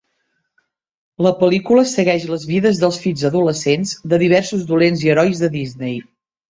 [1.25, 6.07] La pel·lícula segueix les vides dels fills adolescents de diversos dolents i herois de Disney.